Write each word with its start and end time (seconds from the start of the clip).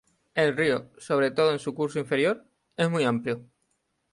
El 0.33 0.57
río, 0.57 0.89
sobre 0.97 1.29
todo 1.29 1.51
en 1.51 1.59
su 1.59 1.75
curso 1.75 1.99
inferior, 1.99 2.43
es 2.75 2.89
muy 2.89 3.03
amplio. 3.03 3.45